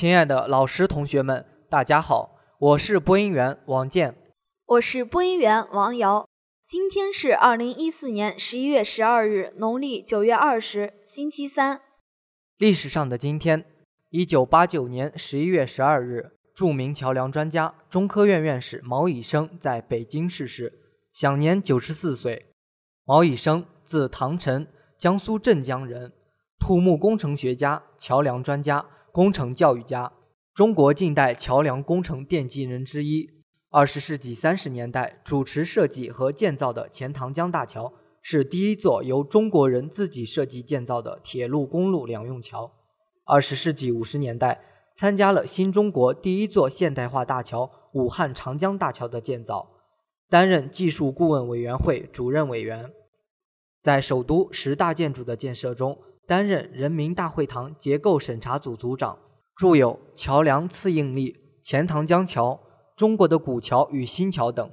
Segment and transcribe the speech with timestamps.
[0.00, 4.16] 亲爱的老师、同学们，大家好，我是播音员王健，
[4.64, 6.26] 我是播音员王瑶。
[6.66, 11.82] 今天是二零一四年十一月十二日，农历九月二十，星期三。
[12.56, 13.66] 历史上的今天，
[14.08, 20.72] 一九八九年十一月十二日，著名桥梁专家、中科院院士毛以升在北京逝世，
[21.12, 22.54] 享年九十四岁。
[23.04, 26.10] 毛以升，字唐臣，江苏镇江人，
[26.58, 28.82] 土木工程学家、桥梁专家。
[29.12, 30.12] 工程教育家，
[30.54, 33.28] 中国近代桥梁工程奠基人之一。
[33.68, 37.92] 二十世纪三十年代主持设计和建造的钱塘江大桥，
[38.22, 42.70] 是第一座由中国人自己设计建造的铁路公路两用桥。
[43.24, 44.60] 二十世纪五十年代
[44.94, 49.68] 参加了新中国第一座现代化大桥——武汉长江大桥的建造，
[50.28, 52.92] 担任技术顾问委员会主任委员。
[53.80, 55.98] 在首都十大建筑的建设中，
[56.30, 59.18] 担任人民大会堂结构审查组组长，
[59.56, 61.32] 著有《桥梁次应力》
[61.64, 62.52] 《钱塘江桥》
[62.94, 64.70] 《中国的古桥与新桥》等。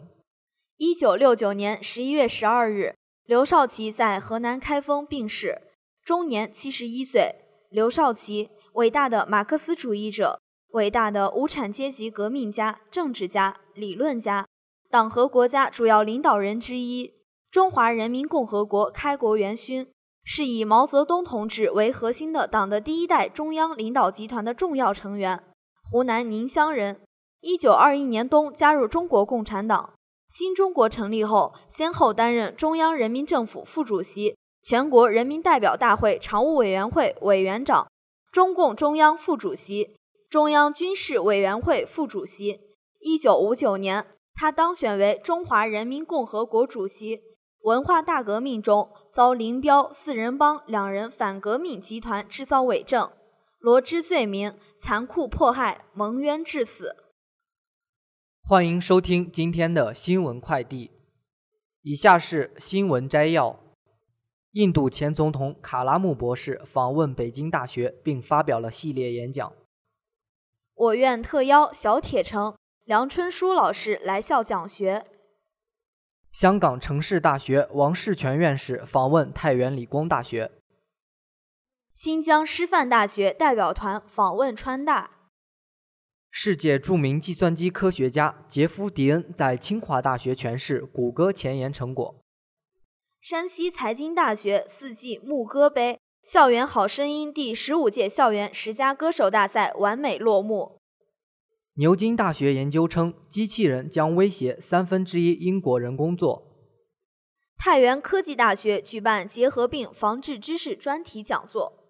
[0.77, 2.93] 一九六九年十一月十二日，
[3.25, 5.59] 刘少奇在河南开封病逝，
[6.05, 7.33] 终年七十一岁。
[7.71, 10.39] 刘少奇，伟大的马克思主义者，
[10.73, 14.45] 伟大的无产阶级革命家、政治家、理论家，
[14.91, 17.15] 党和国家主要领导人之一，
[17.49, 19.87] 中华人民共和国开国元勋。
[20.29, 25.41] 是以毛泽东同志为核心的党的第一代中央领导集团的重要成员，
[25.89, 26.99] 湖南宁乡人。
[27.39, 29.93] 一九二一年冬加入中国共产党。
[30.29, 37.89] 新中国成立后，先后担任中央人民政府副主席、全国人民代表大会常务委员会委员长、
[38.29, 39.95] 中共中央副主席、
[40.29, 42.59] 中央军事委员会副主席。
[42.99, 47.21] 一九五九年，他当选为中华人民共和国主席。
[47.67, 53.11] 文化大革命中遭林彪四人帮两人反革命集团制造伪证，
[53.59, 56.95] 罗织罪名，残酷迫害，蒙冤致死。
[58.41, 60.91] 欢迎收听今天的新闻快递，
[61.81, 63.59] 以下是新闻摘要：
[64.51, 69.51] 印度前总统卡拉木博士访问北京大学并发表了系列演讲。
[70.73, 72.55] 我院特邀小铁城
[72.85, 75.05] 梁春书老师来校讲学。
[76.39, 80.51] 香港城市大学王世全院士访问太原理工大学。
[81.95, 85.09] 新疆师范大学代表团访问川大。
[86.29, 92.23] 世界著名计算机科学家杰夫·迪恩在清华大学诠释谷歌前沿成果。
[93.19, 100.77] 山西财经大学四季牧歌杯校园好声音第十五届校园十佳歌手大赛完美落幕。
[101.79, 106.43] 牛津大学研究称，机器人将威胁三分之一英国人工作。
[107.55, 111.83] 太原科技大学举办结核病防治知识专题讲座。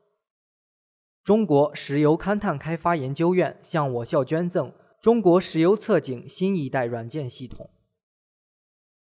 [1.24, 7.69] 中国石油勘探开发研究院向我校捐赠中国石油测井新一代软件系统。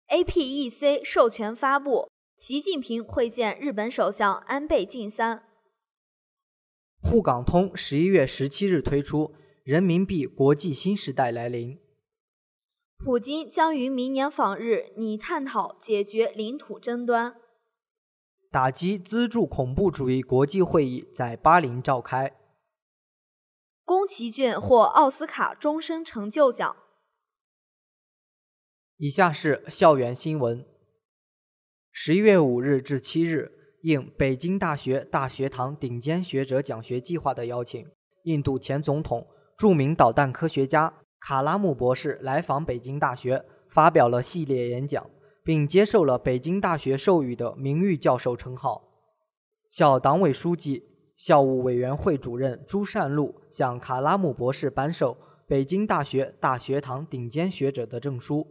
[0.08, 2.08] APEC 授权发布，
[2.38, 5.42] 习近平会见日本首相安倍晋三。
[7.02, 9.34] 沪港通十一月十七日推出。
[9.66, 11.76] 人民币国际新时代来临。
[12.98, 17.34] 普京将于明年访日，拟探讨解决领土争端。
[18.48, 22.36] 打击资助恐怖主义国际会议在巴林召开。
[23.84, 26.76] 宫崎骏获奥斯卡终身成就奖。
[28.98, 30.64] 以下是校园新闻。
[31.90, 33.50] 十一月五日至七日，
[33.82, 37.84] 应北京大学大学堂顶尖学者讲学计划的邀请，
[38.22, 39.26] 印度前总统。
[39.56, 45.08] 著名导弹科学家卡拉姆博士来访北京大学，发表了系列演讲，
[45.42, 48.82] 并接受了北京大学授予的名誉教授称号。
[49.70, 50.84] 校党委书记、
[51.16, 58.46] 校务委员会主任朱善璐向卡拉姆博士颁授北京大学大学堂顶尖学者的证书，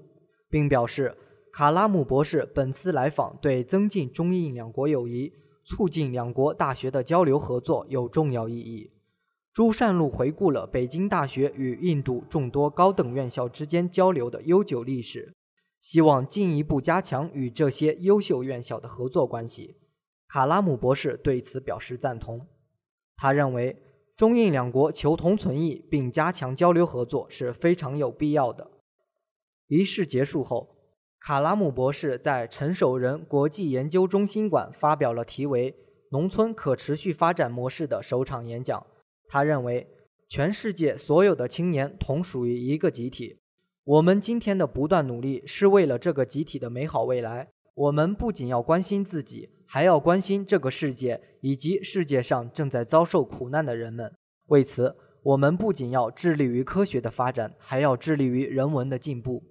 [0.50, 1.16] 并表示，
[1.54, 5.32] 卡拉姆博士本次来访对增进中印两国友谊、
[5.64, 8.92] 促进两国大学的交流合作有重要意义。
[9.56, 15.34] 朱善璐回顾了北京大学与印度众多高等院校之间交流的悠久历史，
[15.80, 19.78] 希望进一步加强与这些优秀院校的合作关系。
[20.28, 22.46] 卡拉姆博士对此表示赞同。
[23.16, 23.82] 他认为，
[24.18, 28.70] 中印两国求同存异并加强交流合作是非常有必要的。
[29.68, 30.76] 仪式结束后，
[31.22, 35.72] 卡拉姆博士在陈守仁国际研究中心馆发表了题为
[36.12, 38.86] 《农村可持续发展模式》的首场演讲。
[39.28, 39.88] 他认为，
[40.28, 43.40] 全世界所有的青年同属于一个集体。
[43.84, 47.50] 我们今天的不断努力是为了这个集体的美好未来。
[47.76, 54.12] 我们不仅要关心自己，还要关心这个世界以及世界上正在遭受苦难的人们。
[54.48, 59.44] 为此，我们不仅要致力于科学的发展，还要致力于人文的进步。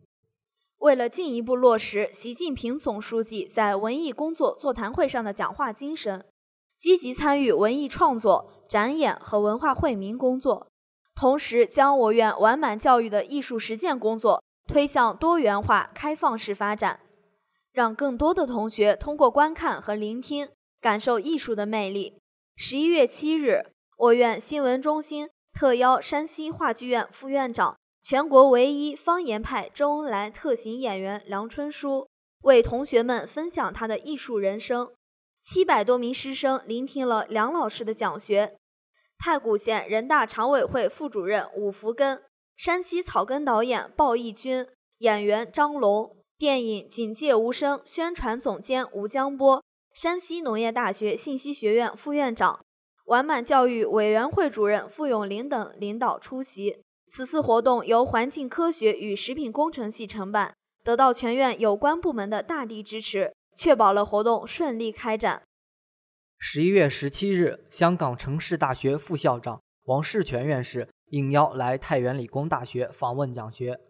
[0.78, 6.24] 为了进一步落实习近平总书记在文艺工作座谈会上的讲话精神，
[6.78, 10.66] 积极参与文艺创作、展演和文化惠民工作，
[11.14, 16.98] 同时将我院完满教育的艺术实践工作推向多元化、开放式发展，
[17.70, 20.48] 让更多的同学通过观看和聆听，
[20.80, 22.18] 感受艺术的魅力。
[22.56, 23.62] 十一月七日，
[23.96, 27.76] 我院新闻中心特邀山西话剧院副院长。
[28.02, 32.08] 全国唯一方言派周恩来特型演员梁春书
[32.42, 34.90] 为同学们分享他的艺术人生。
[35.40, 38.56] 七百多名师生聆听了梁老师的讲学。
[39.18, 42.22] 太谷县人大常委会副主任武福根、
[42.56, 44.66] 山西草根导演鲍义军、
[44.98, 49.62] 演员张龙、电影《警戒无声》宣传总监吴江波、
[49.94, 52.60] 山西农业大学信息学院副院长、
[53.06, 56.82] 完满教育委员会主任傅永林等领导出席。
[57.08, 65.42] 此次活动由环境科学与食品工程系承办，得到全院有关部门的大力支持，确保了活动顺利开展。
[66.46, 73.80] 十一月十七日，香港城市大学副校长王世全院士应邀来太原理工大学访问讲学，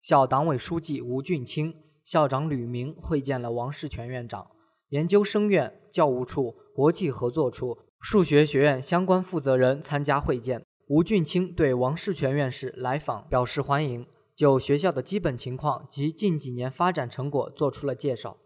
[0.00, 1.74] 校党委书记吴俊清、
[2.04, 4.46] 校长吕明会见了王世全院长，
[4.90, 10.64] 研究生院教务处、国际合作处、数学学院相关负责人参加会见。
[10.86, 14.06] 吴俊清对王世全院士来访表示欢迎，
[14.36, 18.36] 就学校的基本情况及近几年发展成果作出了介绍。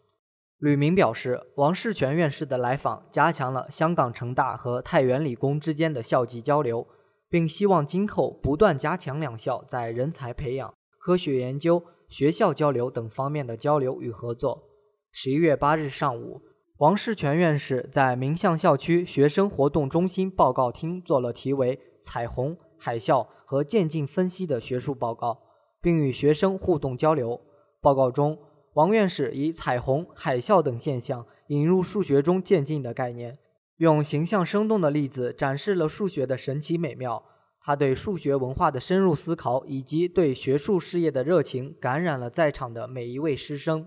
[0.62, 6.86] 吕明表示，王世全院士的来访加强了香港城大和太原理工之间的校际交流，
[7.28, 14.62] 并希望今后不断加强两校在人才培养、科学研究、学校交流等方面的交流与合作。
[15.10, 16.40] 十一月八日上午，
[16.78, 21.78] 王世全院士在明巷校区学生活动中心报告厅做了题为。
[22.04, 25.38] 彩虹、海啸和渐进分析的学术报告，
[25.80, 27.40] 并与学生互动交流。
[27.80, 28.36] 报告中，
[28.74, 33.38] 王院士以彩虹、海啸等现象引入数学中渐进的概念，
[33.76, 37.22] 用形象生动的例子展示了数学的神奇美妙。
[37.60, 43.86] 他对数学文化的深入思考以及对学术事业的热情，感染了在场的每一位师生。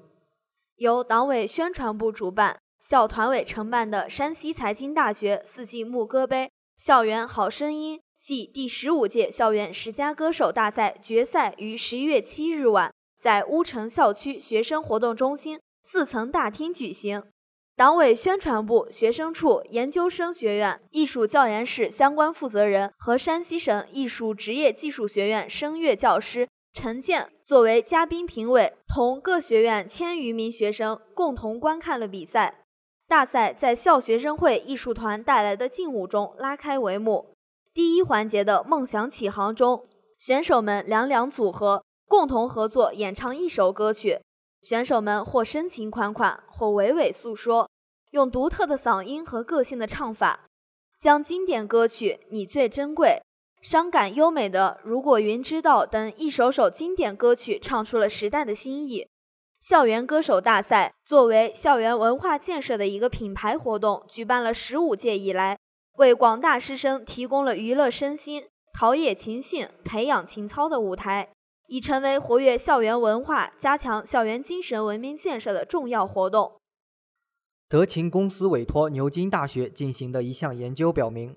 [0.78, 8.00] 由党委宣传部主办、校团委承办的山西财经大学四季牧歌杯校园好声音。
[8.22, 12.92] 暨第十五届校园十佳歌手大赛决赛于十一月七日晚
[13.25, 17.24] 在乌城校区学生活动中心四层大厅举行。
[17.75, 32.60] 党委宣传部、学生处、研究生学院、艺术教研室相关负责人和山西省艺术职业技术学院声乐教师陈建作为嘉宾评委，同各学院千余名学生共同观看了比赛。
[33.07, 37.33] 大赛在校学生会艺术团带来的劲舞中拉开帷幕。
[37.74, 39.88] 第一环节的梦想起航中，
[40.19, 44.19] 选手们两两组合，共同合作演唱一首歌曲。
[44.62, 47.69] 选手们或深情款款，或娓娓诉说，
[48.12, 50.46] 用独特的嗓音和个性的唱法，
[51.00, 53.22] 将经典歌曲《你最珍贵》、
[53.68, 59.08] 伤感优美的《如果云知道》等一首首经典歌曲唱出了时代的心意。
[59.62, 65.58] 校园歌手大赛作为校园文化建设的一个品牌活动，举办了十五届以来。
[65.98, 71.29] 为广大师生提供了娱乐身心、陶冶情性、培养情操的舞台，
[71.67, 76.60] 已成为活跃校园文化、加强校园精神文明建设的重要活动。
[77.67, 81.36] 德勤公司委托牛津大学进行的一项研究表明，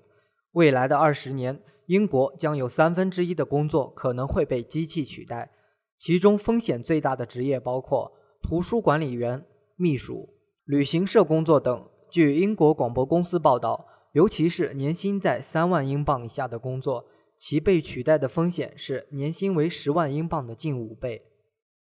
[0.51, 5.51] 未来的二十年，英国将有三分之一的工作可能会被机器取代，
[5.97, 9.43] 其中风险最大的职业包括图书管理员、
[9.75, 10.29] 秘书、
[10.65, 11.89] 旅行社工作等。
[12.11, 13.85] 据英国广播公司报道。
[14.13, 17.05] 尤其是年薪在三万英镑以下的工作，
[17.39, 21.23] 其被取代的风险是年薪为十万英镑的近五倍。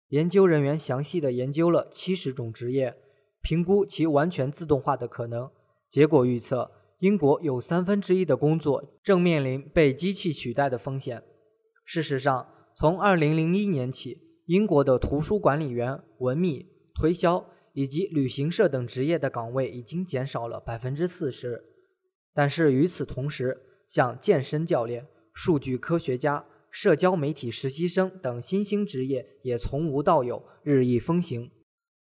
[0.08, 2.96] 研究人员详细的研究了七十种职业，
[3.42, 5.50] 评估其完全自动化的可能。
[5.90, 6.70] 结果预测，
[7.00, 11.22] 英国有三分之一的工作正面临被机器取代的风险。
[11.84, 16.66] 事实上，从二零零一年起，英国的图书管理员、文秘、
[16.98, 21.62] 推销以及旅行社等职业的岗位已经减少了百分之四十。
[22.32, 31.50] 但是与此同时，像健身教练、数据科学家、社交媒体实习生等新兴职业也从无到有，日益风行。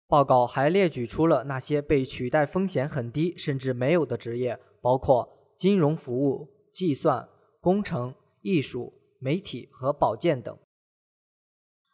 [0.08, 7.28] 报告还列举出了那些被取代风险很低甚至没有的职业，包括金融服务、计算、
[7.60, 10.56] 工程、艺术、媒体和保健等。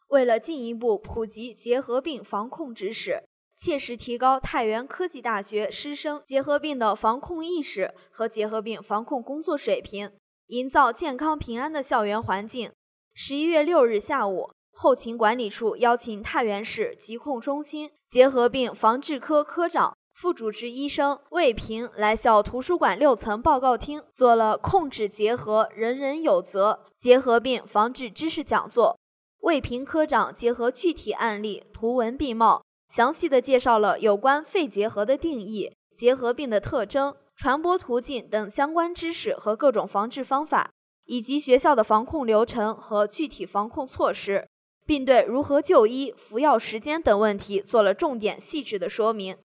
[0.10, 3.24] 为了进一步普及结核病防控知识。
[3.60, 10.12] 切实提高太原科技大学师生结核病的防控意识和结核病防控工作水平，
[10.48, 12.72] 营造健康平安的校园环境。
[13.14, 28.98] 十一月六日下午，后勤管理处邀请太原市疾控中心结核病防治科科长、副主治医生魏平来校图书馆六层报告厅做了“控制结核，人人有责”结核病防治知识讲座。
[29.42, 37.16] 魏平科长结合具体案例，图文并茂，详细的介绍了有关肺结核的定义、结核病的特征。
[37.38, 40.72] 传播途径等相关知识和各种防治方法，
[41.06, 44.48] 以及学校的防控流程和具体防控措施，
[44.88, 49.38] 并对如何就医、服药时间等问题做了重点细致的说明。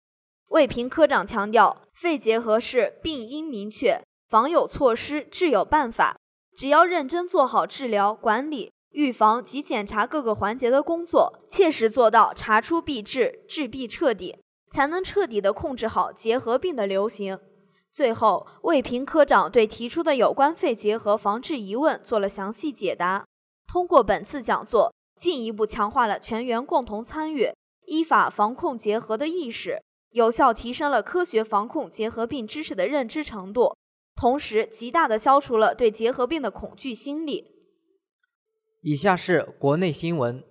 [0.51, 6.17] 魏平科长强调，肺结核是病因明确、防有措施、治有办法，
[6.57, 14.39] 只要认真做好治疗、管理、预防及检查各个环节的工作，切实做到查出必治、治必彻底，
[14.71, 17.37] 才能彻底的控制好结核病的流行。
[17.93, 23.27] 最后，魏平科长对提出的有关肺结核防治疑问做了详细解答。
[23.67, 27.53] 通过本次讲座，进一步强化了全员共同参与、
[27.87, 33.77] 依法防控结核的意识，有效提升了科学防控结核病知识的认知程度，
[34.15, 37.47] 同时极大的消除了对结核病的恐惧心理。
[38.83, 40.43] 以下是国内新闻：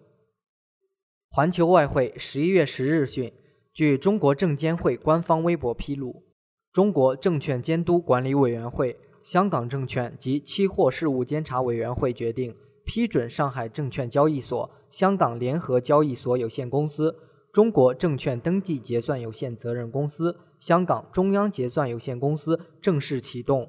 [1.29, 3.33] 环球外汇十一月十日讯，
[3.73, 6.28] 据中国证监会官方微博披露。
[6.71, 17.15] 中国证券监督管理委员会、香港证券及期货事务监察委员会决定批准上海证券交易所、香港联合交易所有限公司、
[17.51, 23.67] 中国证券登记结算有限责任公司、香港中央结算有限公司正式启动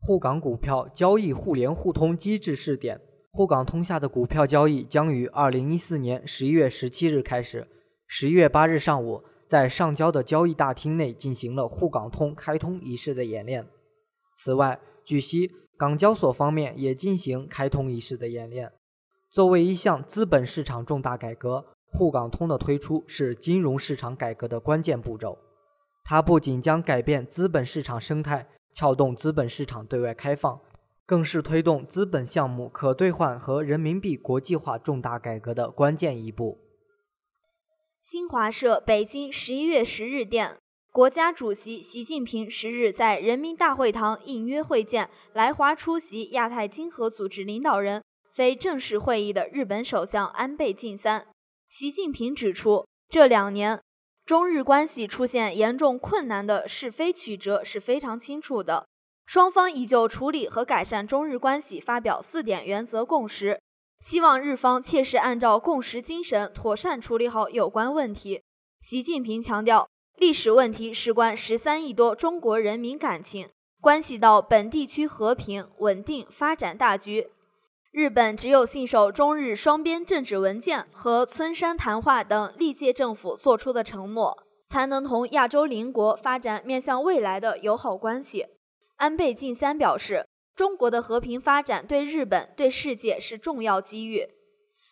[0.00, 2.98] 沪港股票交易互联互通机制试点。
[3.30, 7.66] 沪港通下的股票交易将于二零一四年十一月十七日开始。
[8.06, 9.22] 十一月八日上午。
[9.52, 13.68] 在上交的交易大厅内进行了沪港通开通仪式的演练。
[14.34, 18.72] 此外，据悉，港交所方面也进行开通仪式的演练。
[19.30, 25.36] 作为一项资本市场重大改革，沪港通的推出是金融市场改革的关键步骤。
[26.02, 30.58] 它不仅将改变资本市场生态，撬动资本市场对外开放，
[31.04, 36.56] 更是推动资本项目可兑换和人民币国际化重大改革的关键一步。
[38.04, 40.58] 新华社北京十一月十日电，
[40.90, 51.28] 国家主席习近平十日在人民大会堂应约会见来华出席亚太经合组织领导人非正式会议的日本首相安倍晋三。
[51.68, 53.80] 习近平指出，这两年
[54.26, 58.84] 中日关系出现严重困难的是非曲折是非常清楚的，
[59.26, 63.60] 双方已就处理和改善中日关系发表四点原则共识。
[64.02, 68.42] 希望日方切实按照共识精神，妥善处理好有关问题。
[68.80, 73.48] 习近平强调，历史问题事关十三亿多中国人民感情，
[73.80, 77.28] 关系到本地区和平稳定发展大局。
[77.92, 88.46] 日本只有信守中日双边政治文件和村山谈话等历届政府作出的承诺，才能同亚洲邻国发展面向未来的友好关系。
[88.96, 90.26] 安倍晋三表示。
[90.54, 94.28] 中国的和平发展对日本、对世界是重要机遇。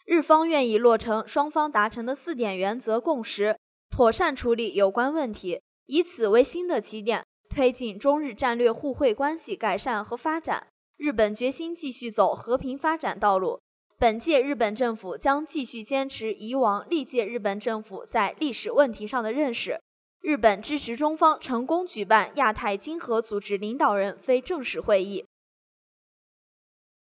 [0.07, 3.57] 日方愿意落成双方达成的四点原则共识，
[3.91, 10.67] 妥善处理有关问题，以此为新的起点，推进中日战略互惠关系改善和发展。
[10.97, 13.61] 日本决心继续走和平发展道路。
[13.99, 19.79] 本届日本政府将继续坚持以往历届日本政府在历史问题上的认识。
[20.21, 25.25] 日本支持中方成功举办亚太经合组织领导人非正式会议。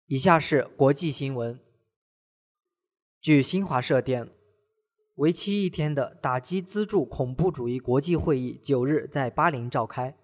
[0.07, 1.59] 以下是国际新闻。
[3.23, 4.29] 据新华社电，
[5.15, 10.15] 为期一天的打击资助恐怖主义国际会议九日在巴林召开，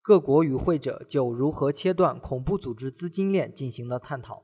[0.00, 4.42] 各国与会者就如何切断恐怖组织资金链进行了探讨。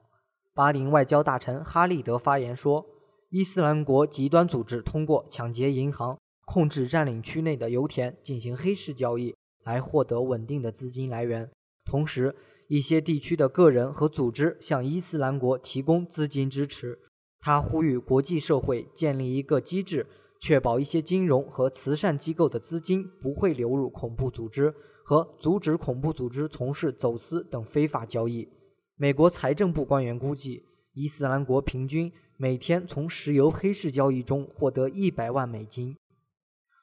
[0.53, 2.85] 巴林外交大臣哈利德发言说
[3.33, 9.35] ：“伊斯兰国极端组织通过抢劫银行、控制占领区内的油田进行黑市交易，
[9.65, 11.51] 来获得稳定的资金来源，
[11.85, 12.35] 同时。”
[12.69, 16.99] 一些地区的个人和组织向伊斯兰国提供资金支持。
[17.39, 20.07] 他呼吁国际社会建立一个机制，
[20.41, 24.75] 确保一些金融和慈善机构的资金不会流入恐怖组织，
[25.05, 28.49] 和阻止恐怖组织从事走私等非法交易。
[28.97, 35.95] 美国财政部官员估计，伊斯兰国平均每天从石油黑市交易中获得一百万美金。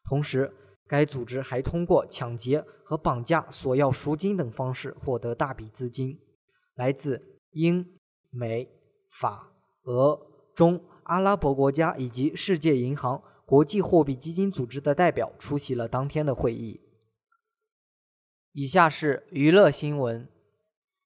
[0.07, 0.53] 同时，
[0.89, 6.19] 该组织还通过抢劫和绑架、索要赎金等方式获得大笔资金。
[6.73, 7.85] 来自英、
[8.31, 8.67] 美、
[9.11, 9.51] 法、
[9.83, 10.19] 俄、
[10.55, 16.81] 中、阿拉伯国家以及世界银行、国际货币基金组织的代表出席了当天的会议。
[18.53, 20.27] 以下是娱乐新闻。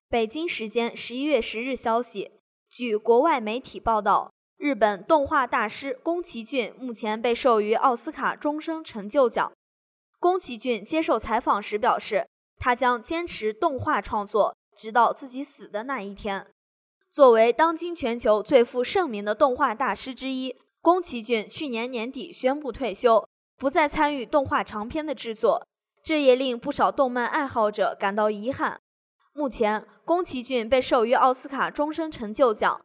[0.07, 2.31] 北京时间十一月十日消息，
[2.69, 9.51] 据国外媒体报道，日本动画大师宫崎骏目前被授予奥斯卡终身成就奖。
[10.23, 12.25] 宫崎骏接受采访时表示，
[12.57, 16.47] 他将坚持动画创作，直到自己死的那一天。
[17.11, 23.27] 作为当今全球最负盛名的动画大师之一，宫崎骏去年年底宣布退休，
[23.57, 25.67] 不再参与动画长片的制作，
[26.01, 28.79] 这也令不少动漫爱好者感到遗憾。
[29.33, 32.79] 目前，宫崎骏被授予奥斯卡终身成就奖。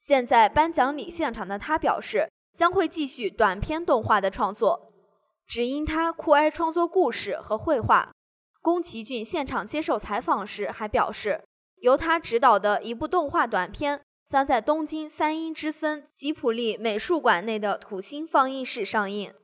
[0.00, 4.88] 现在颁奖礼现场的他表示，将会继续短片动画的创作。
[5.52, 8.14] 只因他酷爱创作故事和绘画，
[8.62, 11.44] 宫崎骏现场接受采访时还表示，
[11.82, 19.34] 由他执导的一部动画短片将在东京三鹰之森吉普力美术馆内的土星放映室上映。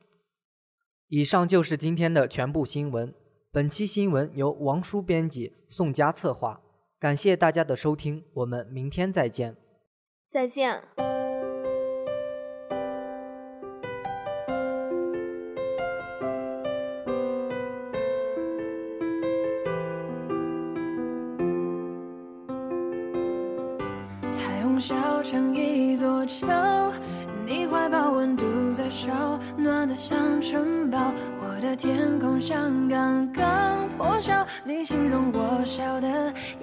[1.09, 3.13] 以上就是今天的全部新闻。
[3.51, 6.59] 本期新闻由王叔编辑，宋佳策划。
[6.99, 9.55] 感谢大家的收听，我们明天再见。
[10.31, 11.08] 再见。
[24.79, 26.47] 小成一座桥，
[27.45, 30.97] 你怀抱温度在烧，暖得像城堡。
[31.41, 36.07] 我的天空像刚刚破晓，你形容我笑的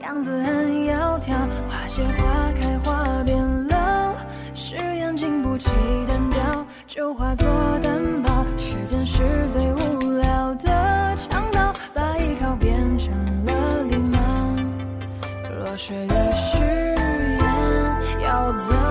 [0.00, 1.34] 样子很窈窕。
[1.68, 4.14] 花谢花开花变老，
[4.54, 5.70] 誓言经不起
[6.08, 7.46] 单调，就化作
[7.82, 8.46] 担保。
[8.56, 9.18] 时间是
[9.52, 13.12] 最无聊的强盗，把依靠变成
[13.44, 14.18] 了礼貌。
[15.64, 16.32] 落雪的
[18.52, 18.85] 的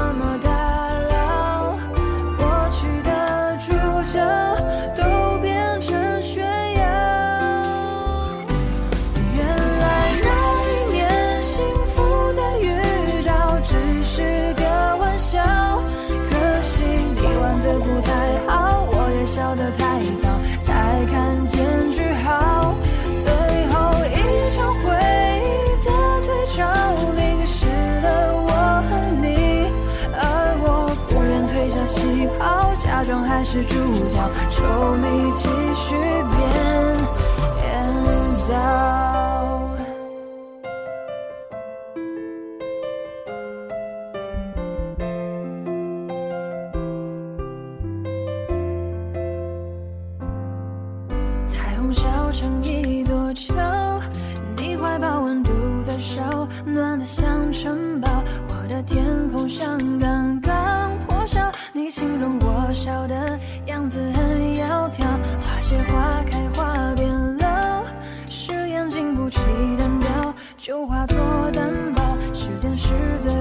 [33.55, 33.75] 是主
[34.09, 36.97] 角，求你继续编
[38.49, 39.14] 造。
[71.55, 72.17] 担保。
[72.33, 72.89] 时间是
[73.21, 73.31] 最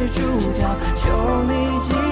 [0.00, 0.64] 是主角，
[0.96, 1.10] 求
[1.42, 2.09] 你